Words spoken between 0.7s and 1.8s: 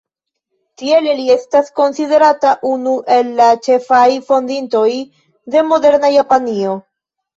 Tiele li estas